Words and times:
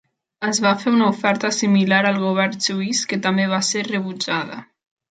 Es 0.47 0.59
va 0.65 0.71
fer 0.83 0.93
una 0.99 1.09
oferta 1.15 1.51
similar 1.59 2.01
al 2.13 2.19
govern 2.23 2.59
suís 2.69 3.05
que 3.13 3.23
també 3.29 3.49
va 3.55 3.63
ser 3.73 3.89
rebutjada. 3.93 4.63